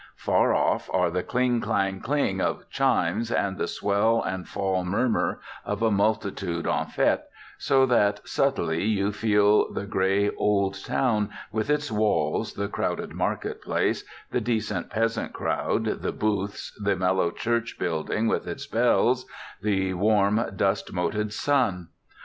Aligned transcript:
Far 0.17 0.51
off 0.55 0.89
are 0.91 1.11
the 1.11 1.21
cling 1.21 1.59
clang 1.61 1.99
cling 1.99 2.41
of 2.41 2.67
chimes 2.71 3.31
and 3.31 3.59
the 3.59 3.67
swell 3.67 4.19
and 4.23 4.47
fall 4.47 4.83
murmur 4.83 5.39
of 5.63 5.83
a 5.83 5.91
multitude 5.91 6.65
en 6.65 6.87
fête, 6.87 7.21
so 7.59 7.85
that 7.85 8.19
subtly 8.27 8.83
you 8.83 9.11
feel 9.11 9.71
the 9.71 9.85
gray 9.85 10.31
old 10.31 10.83
town, 10.83 11.29
with 11.51 11.69
its 11.69 11.91
walls, 11.91 12.53
the 12.55 12.67
crowded 12.67 13.13
market 13.13 13.61
place, 13.61 14.03
the 14.31 14.41
decent 14.41 14.89
peasant 14.89 15.33
crowd, 15.33 15.85
the 16.01 16.11
booths, 16.11 16.75
the 16.83 16.95
mellow 16.95 17.29
church 17.29 17.77
building 17.77 18.25
with 18.27 18.47
its 18.47 18.65
bells, 18.65 19.27
the 19.61 19.93
warm, 19.93 20.43
dust 20.55 20.91
moted 20.91 21.31
sun. 21.31 21.89